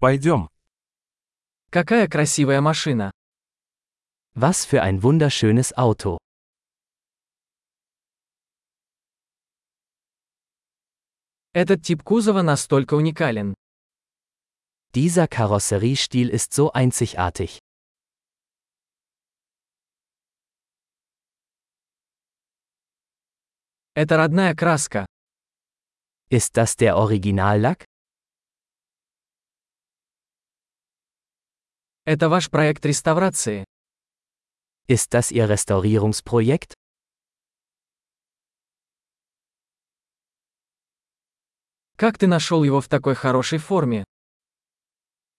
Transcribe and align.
Пойдем. 0.00 0.48
Какая 1.70 2.06
красивая 2.06 2.60
машина. 2.60 3.10
Was 4.34 4.64
für 4.64 4.80
ein 4.80 5.02
wunderschönes 5.02 5.72
Auto. 5.76 6.18
Этот 11.52 11.82
тип 11.82 12.04
кузова 12.04 12.42
настолько 12.42 12.94
уникален. 12.94 13.54
Dieser 14.94 15.26
Karosseriestil 15.26 16.28
ist 16.30 16.52
so 16.52 16.70
einzigartig. 16.72 17.58
Это 23.94 24.16
родная 24.16 24.54
краска. 24.54 25.06
Ist 26.30 26.56
das 26.56 26.76
der 26.76 26.96
Originallack? 26.96 27.84
Это 32.08 32.30
ваш 32.30 32.48
проект 32.48 32.86
реставрации. 32.86 33.66
Ist 34.88 35.12
das 35.12 35.30
Ihr 35.30 35.46
Restaurierungsprojekt? 35.46 36.72
Как 41.98 42.16
ты 42.16 42.26
нашел 42.26 42.64
его 42.64 42.80
в 42.80 42.88
такой 42.88 43.14
хорошей 43.14 43.58
форме? 43.58 44.04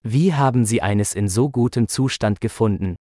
Wie 0.04 0.32
haben 0.34 0.63
Sie 0.63 0.80
eines 0.84 1.16
in 1.16 1.27
so 1.27 1.50
gutem 1.50 1.88
Zustand 1.88 2.40
gefunden? 2.40 2.96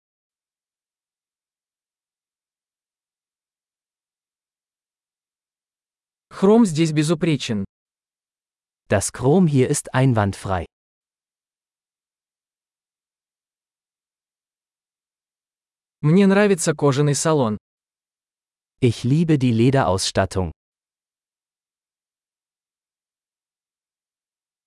Хром 6.29 6.65
здесь 6.65 6.93
безупречен. 6.93 7.65
Das 8.87 9.11
Chrom 9.11 9.45
hier 9.45 9.67
ist 9.67 9.93
einwandfrei. 9.93 10.67
Мне 16.09 16.25
нравится 16.25 16.73
кожаный 16.73 17.15
салон. 17.15 17.57
Ich 18.79 19.03
liebe 19.03 19.37
die 19.37 19.51
Lederausstattung. 19.51 20.53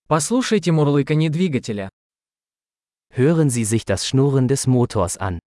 Послушайте 0.07 0.71
мурлыканье 0.71 1.31
двигателя. 1.31 1.89
Hören 3.09 3.49
Sie 3.49 3.65
sich 3.65 3.87
das 3.87 4.07
Schnurren 4.07 4.49
des 4.49 4.67
Motors 4.67 5.17
an. 5.17 5.39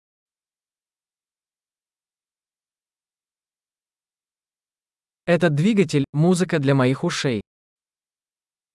Этот 5.26 5.54
двигатель– 5.54 6.06
музыка 6.14 6.58
для 6.58 6.74
моих 6.74 7.04
ушей. 7.04 7.42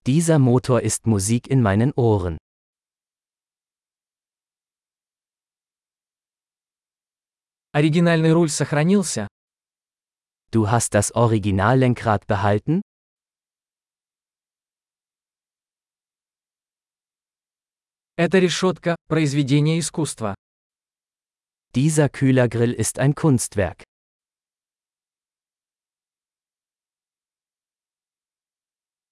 Dieser 0.05 0.37
Motor 0.37 0.81
ist 0.81 1.07
Musik 1.07 1.47
in 1.47 1.63
meinen 1.63 1.93
Ohren. 1.95 2.37
Оригинальный 7.77 8.33
руль 8.33 8.49
сохранился? 8.49 9.27
Du 10.49 10.67
hast 10.67 10.95
das 10.95 11.11
Originallenkrad 11.11 12.25
behalten? 12.25 12.81
Эта 18.15 18.39
решетка– 18.39 18.95
произведение 19.07 19.77
искусства. 19.77 20.33
Dieser 21.75 22.09
Kühlergrill 22.09 22.73
ist 22.73 22.97
ein 22.97 23.13
Kunstwerk. 23.13 23.83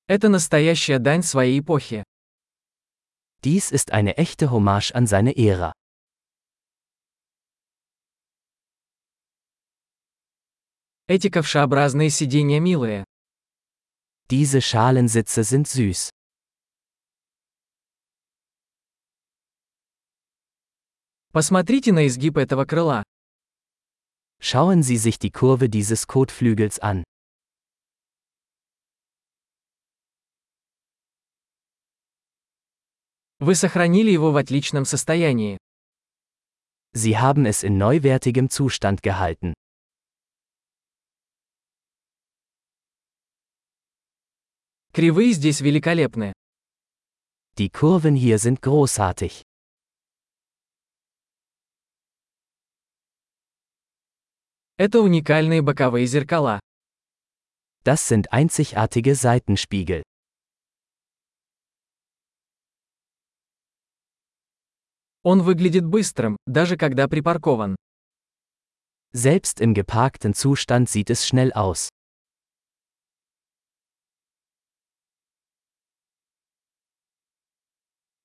Это 0.07 0.27
настоящая 0.29 0.97
дань 0.97 1.21
своей 1.21 1.59
эпохи. 1.59 2.03
Dies 3.43 3.69
ist 3.69 3.91
eine 3.91 4.17
echte 4.17 4.49
Hommage 4.49 4.91
an 4.95 5.05
seine 5.05 5.37
Ära. 5.37 5.71
Эти 11.07 11.29
ковшеобразные 11.29 12.09
сиденья 12.09 12.59
милые. 12.59 13.05
Diese 14.27 14.59
Schalensitze 14.59 15.43
sind 15.43 15.67
süß. 15.67 16.09
Посмотрите 21.31 21.91
на 21.91 22.07
изгиб 22.07 22.37
этого 22.37 22.65
крыла. 22.65 23.03
Schauen 24.41 24.81
Sie 24.81 24.97
sich 24.97 25.19
die 25.19 25.29
Kurve 25.29 25.69
dieses 25.69 26.07
Kotflügels 26.07 26.79
an. 26.79 27.03
Вы 33.39 33.53
сохранили 33.53 34.09
его 34.09 34.31
в 34.31 34.37
отличном 34.37 34.85
состоянии. 34.85 35.59
Sie 36.93 37.19
haben 37.19 37.45
es 37.45 37.61
in 37.61 37.77
neuwertigem 37.77 38.49
Zustand 38.49 39.03
gehalten. 39.03 39.53
Кривые 44.94 45.32
здесь 45.32 45.60
великолепны. 45.60 46.32
Die 47.58 47.70
Kurven 47.70 48.16
hier 48.16 48.38
sind 48.38 48.60
großartig. 48.60 49.42
Это 54.76 55.00
уникальные 55.00 55.62
боковые 55.62 56.06
зеркала. 56.06 56.58
Das 57.84 58.08
sind 58.08 58.32
einzigartige 58.32 59.14
Seitenspiegel. 59.14 60.02
Он 65.22 65.42
выглядит 65.42 65.84
быстрым, 65.84 66.36
даже 66.46 66.76
когда 66.76 67.08
припаркован. 67.08 67.76
Selbst 69.12 69.60
im 69.60 69.74
geparkten 69.74 70.32
Zustand 70.34 70.88
sieht 70.88 71.10
es 71.10 71.26
schnell 71.26 71.52
aus. 71.52 71.90